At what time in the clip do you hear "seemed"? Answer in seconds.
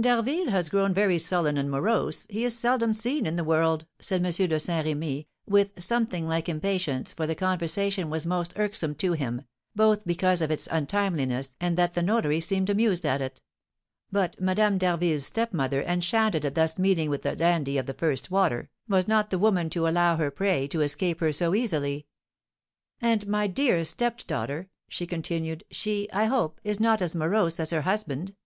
12.38-12.70